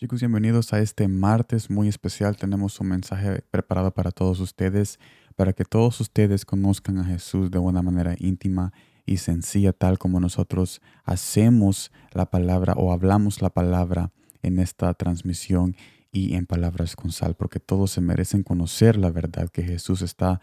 Chicos, 0.00 0.20
bienvenidos 0.20 0.72
a 0.72 0.78
este 0.78 1.08
martes 1.08 1.70
muy 1.70 1.88
especial. 1.88 2.36
Tenemos 2.36 2.78
un 2.78 2.86
mensaje 2.86 3.42
preparado 3.50 3.90
para 3.90 4.12
todos 4.12 4.38
ustedes, 4.38 5.00
para 5.34 5.52
que 5.52 5.64
todos 5.64 6.00
ustedes 6.00 6.44
conozcan 6.44 6.98
a 6.98 7.04
Jesús 7.04 7.50
de 7.50 7.58
una 7.58 7.82
manera 7.82 8.14
íntima 8.20 8.72
y 9.06 9.16
sencilla, 9.16 9.72
tal 9.72 9.98
como 9.98 10.20
nosotros 10.20 10.80
hacemos 11.02 11.90
la 12.12 12.30
palabra 12.30 12.74
o 12.74 12.92
hablamos 12.92 13.42
la 13.42 13.50
palabra 13.50 14.12
en 14.44 14.60
esta 14.60 14.94
transmisión 14.94 15.74
y 16.12 16.36
en 16.36 16.46
palabras 16.46 16.94
con 16.94 17.10
sal, 17.10 17.34
porque 17.34 17.58
todos 17.58 17.90
se 17.90 18.00
merecen 18.00 18.44
conocer 18.44 18.96
la 18.96 19.10
verdad 19.10 19.48
que 19.48 19.64
Jesús 19.64 20.02
está 20.02 20.40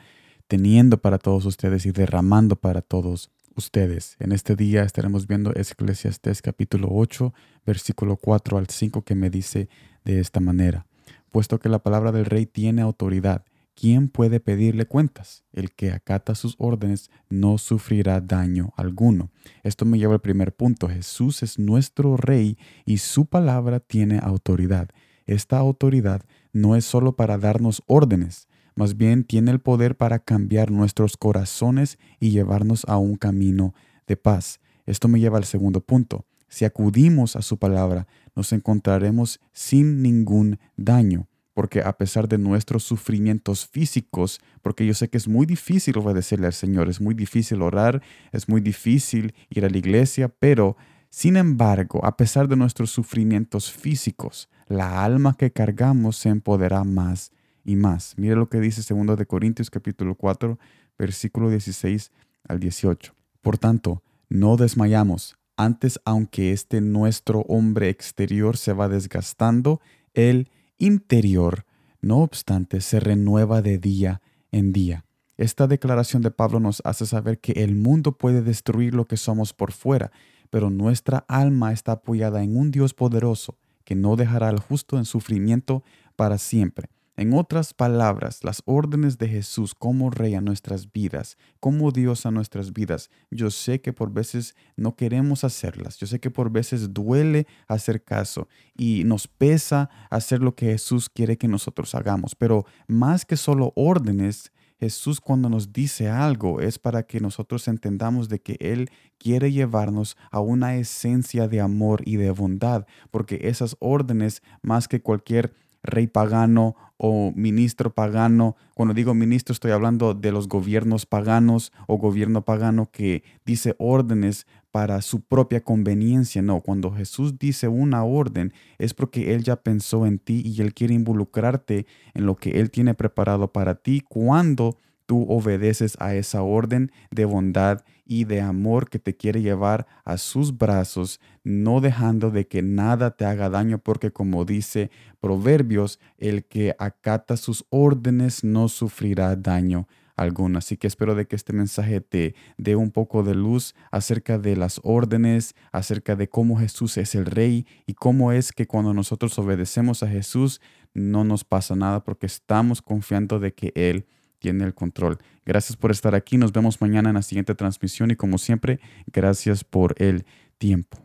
teniendo 0.50 0.98
para 0.98 1.18
todos 1.18 1.46
ustedes 1.46 1.86
y 1.86 1.94
derramando 1.94 2.58
para 2.58 2.82
todos 2.82 3.32
ustedes. 3.56 4.16
En 4.20 4.32
este 4.32 4.56
día 4.56 4.84
estaremos 4.84 5.28
viendo 5.28 5.52
Eclesiastés 5.56 6.42
capítulo 6.42 6.90
8, 6.92 7.34
versículo 7.66 8.18
4 8.18 8.58
al 8.58 8.68
5 8.68 9.04
que 9.04 9.16
me 9.16 9.30
dice 9.30 9.70
de 10.04 10.20
esta 10.20 10.40
manera, 10.40 10.86
puesto 11.32 11.60
que 11.60 11.70
la 11.70 11.80
palabra 11.80 12.12
del 12.12 12.26
rey 12.26 12.46
tiene 12.46 12.82
autoridad, 12.82 13.46
¿quién 13.76 14.10
puede 14.10 14.40
pedirle 14.40 14.86
cuentas? 14.86 15.44
El 15.54 15.72
que 15.72 15.92
acata 15.92 16.36
sus 16.36 16.56
órdenes 16.58 17.10
no 17.30 17.58
sufrirá 17.58 18.22
daño 18.22 18.74
alguno. 18.78 19.32
Esto 19.64 19.86
me 19.86 19.98
lleva 19.98 20.14
al 20.14 20.22
primer 20.22 20.56
punto. 20.56 20.88
Jesús 20.88 21.44
es 21.44 21.60
nuestro 21.60 22.18
rey 22.18 22.58
y 22.86 22.98
su 23.00 23.26
palabra 23.26 23.80
tiene 23.80 24.20
autoridad. 24.22 24.90
Esta 25.26 25.58
autoridad 25.58 26.24
no 26.54 26.76
es 26.76 26.86
solo 26.86 27.16
para 27.16 27.38
darnos 27.38 27.84
órdenes, 27.88 28.48
más 28.76 28.98
bien 28.98 29.24
tiene 29.24 29.52
el 29.52 29.60
poder 29.60 29.96
para 29.96 30.20
cambiar 30.20 30.70
nuestros 30.70 31.18
corazones 31.18 31.98
y 32.20 32.32
llevarnos 32.32 32.86
a 32.88 32.98
un 32.98 33.16
camino 33.16 33.74
de 34.06 34.18
paz. 34.18 34.60
Esto 34.86 35.08
me 35.08 35.20
lleva 35.20 35.38
al 35.38 35.46
segundo 35.46 35.82
punto. 35.82 36.26
Si 36.48 36.66
acudimos 36.66 37.36
a 37.36 37.42
su 37.42 37.58
palabra, 37.58 38.08
nos 38.36 38.54
encontraremos 38.54 39.40
sin 39.54 40.02
ningún 40.02 40.60
daño, 40.76 41.28
porque 41.54 41.82
a 41.82 41.98
pesar 41.98 42.28
de 42.28 42.38
nuestros 42.38 42.84
sufrimientos 42.84 43.66
físicos, 43.66 44.42
porque 44.62 44.86
yo 44.86 44.94
sé 44.94 45.10
que 45.10 45.18
es 45.18 45.28
muy 45.28 45.46
difícil 45.46 45.98
obedecerle 45.98 46.48
al 46.48 46.54
Señor, 46.54 46.90
es 46.90 47.02
muy 47.02 47.16
difícil 47.16 47.62
orar, 47.62 48.02
es 48.32 48.48
muy 48.48 48.62
difícil 48.62 49.34
ir 49.50 49.66
a 49.66 49.70
la 49.70 49.78
iglesia, 49.78 50.28
pero 50.28 50.76
sin 51.10 51.38
embargo, 51.38 52.06
a 52.06 52.18
pesar 52.18 52.50
de 52.50 52.58
nuestros 52.58 52.92
sufrimientos 52.92 53.72
físicos, 53.72 54.50
la 54.68 55.04
alma 55.04 55.36
que 55.38 55.52
cargamos 55.52 56.18
se 56.18 56.30
empodera 56.30 56.84
más 56.84 57.32
y 57.66 57.76
más. 57.76 58.14
Mire 58.18 58.36
lo 58.36 58.48
que 58.48 58.62
dice 58.62 58.82
2 58.94 59.18
de 59.18 59.26
Corintios 59.26 59.70
capítulo 59.70 60.16
4, 60.16 60.58
versículo 60.98 61.50
16 61.50 62.12
al 62.48 62.60
18. 62.60 63.14
Por 63.42 63.58
tanto, 63.58 64.04
no 64.30 64.56
desmayamos. 64.56 65.38
Antes, 65.58 66.00
aunque 66.06 66.52
este 66.52 66.80
nuestro 66.80 67.42
hombre 67.42 67.90
exterior 67.90 68.56
se 68.58 68.74
va 68.74 68.88
desgastando, 68.88 69.82
el 70.14 70.50
interior, 70.78 71.66
no 72.02 72.20
obstante, 72.20 72.82
se 72.82 73.00
renueva 73.00 73.62
de 73.62 73.78
día 73.78 74.22
en 74.52 74.72
día. 74.72 75.06
Esta 75.38 75.68
declaración 75.68 76.22
de 76.22 76.32
Pablo 76.32 76.60
nos 76.60 76.82
hace 76.86 77.06
saber 77.06 77.40
que 77.40 77.64
el 77.64 77.76
mundo 77.76 78.18
puede 78.18 78.42
destruir 78.42 78.94
lo 78.94 79.08
que 79.08 79.18
somos 79.18 79.54
por 79.54 79.74
fuera, 79.74 80.12
pero 80.50 80.70
nuestra 80.70 81.26
alma 81.28 81.74
está 81.74 81.94
apoyada 81.94 82.44
en 82.44 82.56
un 82.56 82.72
Dios 82.72 82.94
poderoso 82.94 83.58
que 83.84 83.96
no 83.96 84.16
dejará 84.16 84.50
al 84.50 84.60
justo 84.60 84.98
en 84.98 85.06
sufrimiento 85.06 85.84
para 86.16 86.38
siempre. 86.38 86.90
En 87.18 87.34
otras 87.34 87.74
palabras, 87.74 88.44
las 88.44 88.62
órdenes 88.66 89.18
de 89.18 89.30
Jesús 89.30 89.74
como 89.74 90.10
Rey 90.10 90.36
a 90.36 90.42
nuestras 90.42 90.92
vidas, 90.92 91.38
como 91.62 91.92
Dios 91.92 92.26
a 92.26 92.32
nuestras 92.32 92.74
vidas, 92.74 93.10
yo 93.32 93.52
sé 93.52 93.80
que 93.80 93.94
por 93.94 94.12
veces 94.12 94.54
no 94.76 94.98
queremos 94.98 95.46
hacerlas, 95.46 95.98
yo 95.98 96.08
sé 96.08 96.20
que 96.20 96.30
por 96.30 96.52
veces 96.52 96.94
duele 96.94 97.48
hacer 97.70 98.04
caso 98.04 98.50
y 98.76 99.06
nos 99.06 99.30
pesa 99.30 99.90
hacer 100.10 100.42
lo 100.42 100.56
que 100.56 100.66
Jesús 100.66 101.08
quiere 101.10 101.38
que 101.38 101.48
nosotros 101.48 101.96
hagamos, 101.96 102.36
pero 102.36 102.66
más 102.88 103.26
que 103.26 103.38
solo 103.38 103.72
órdenes, 103.76 104.52
Jesús 104.78 105.22
cuando 105.22 105.50
nos 105.50 105.72
dice 105.72 106.10
algo 106.10 106.60
es 106.60 106.80
para 106.80 107.04
que 107.04 107.22
nosotros 107.22 107.70
entendamos 107.70 108.28
de 108.28 108.42
que 108.42 108.58
Él 108.60 108.90
quiere 109.18 109.54
llevarnos 109.54 110.18
a 110.32 110.42
una 110.42 110.76
esencia 110.76 111.48
de 111.48 111.62
amor 111.62 112.02
y 112.06 112.18
de 112.18 112.32
bondad, 112.32 112.86
porque 113.10 113.40
esas 113.44 113.78
órdenes, 113.80 114.44
más 114.62 114.90
que 114.90 115.02
cualquier 115.02 115.54
rey 115.86 116.08
pagano 116.08 116.76
o 116.98 117.32
ministro 117.36 117.94
pagano. 117.94 118.56
Cuando 118.74 118.94
digo 118.94 119.14
ministro 119.14 119.54
estoy 119.54 119.72
hablando 119.72 120.14
de 120.14 120.32
los 120.32 120.48
gobiernos 120.48 121.06
paganos 121.06 121.72
o 121.88 121.98
gobierno 121.98 122.44
pagano 122.44 122.90
que 122.92 123.24
dice 123.46 123.76
órdenes 123.78 124.48
para 124.72 125.02
su 125.02 125.22
propia 125.22 125.62
conveniencia. 125.64 126.42
No, 126.42 126.62
cuando 126.62 126.92
Jesús 126.92 127.40
dice 127.40 127.68
una 127.68 128.04
orden 128.04 128.54
es 128.78 128.94
porque 128.94 129.34
Él 129.34 129.44
ya 129.44 129.58
pensó 129.58 130.06
en 130.06 130.20
ti 130.20 130.42
y 130.46 130.62
Él 130.62 130.74
quiere 130.74 130.94
involucrarte 130.94 131.86
en 132.14 132.26
lo 132.26 132.36
que 132.36 132.60
Él 132.60 132.72
tiene 132.72 132.94
preparado 132.94 133.52
para 133.52 133.76
ti 133.76 134.02
cuando 134.02 134.78
tú 135.06 135.26
obedeces 135.30 135.98
a 136.00 136.16
esa 136.16 136.42
orden 136.42 136.92
de 137.12 137.26
bondad 137.26 137.84
y 138.06 138.26
de 138.26 138.42
amor 138.42 138.90
que 138.90 139.00
te 139.00 139.16
quiere 139.16 139.42
llevar 139.42 139.88
a 140.04 140.18
sus 140.18 140.58
brazos, 140.58 141.20
no 141.44 141.82
dejando 141.82 142.32
de 142.32 142.48
que 142.48 142.62
nada 142.62 143.12
te 143.12 143.26
haga 143.26 143.50
daño, 143.50 143.80
porque 143.80 144.12
como 144.12 144.46
dice 144.46 144.92
Proverbios, 145.20 146.00
el 146.18 146.46
que 146.46 146.76
acata 146.78 147.38
sus 147.38 147.66
órdenes 147.70 148.44
no 148.44 148.70
sufrirá 148.70 149.36
daño 149.36 149.88
alguno. 150.16 150.60
Así 150.60 150.78
que 150.78 150.88
espero 150.88 151.16
de 151.16 151.28
que 151.28 151.36
este 151.36 151.54
mensaje 151.54 152.02
te 152.02 152.36
dé 152.58 152.76
un 152.76 152.92
poco 152.92 153.24
de 153.24 153.36
luz 153.36 153.76
acerca 153.92 154.38
de 154.38 154.56
las 154.56 154.80
órdenes, 154.84 155.56
acerca 155.72 156.16
de 156.16 156.30
cómo 156.30 156.58
Jesús 156.58 156.98
es 156.98 157.16
el 157.16 157.26
rey 157.26 157.66
y 157.86 157.94
cómo 157.94 158.32
es 158.32 158.52
que 158.52 158.68
cuando 158.68 158.94
nosotros 158.94 159.38
obedecemos 159.40 160.04
a 160.04 160.08
Jesús 160.08 160.62
no 160.94 161.24
nos 161.24 161.44
pasa 161.44 161.76
nada 161.76 162.04
porque 162.04 162.26
estamos 162.26 162.82
confiando 162.82 163.40
de 163.40 163.54
que 163.54 163.72
Él 163.76 164.08
tiene 164.40 164.66
el 164.66 164.74
control. 164.74 165.18
Gracias 165.46 165.78
por 165.78 165.92
estar 165.92 166.16
aquí. 166.16 166.38
Nos 166.38 166.52
vemos 166.52 166.82
mañana 166.82 167.10
en 167.10 167.16
la 167.16 167.22
siguiente 167.22 167.56
transmisión 167.56 168.12
y 168.12 168.16
como 168.16 168.38
siempre, 168.38 168.80
gracias 169.08 169.64
por 169.64 169.96
el 170.02 170.26
tiempo. 170.58 171.05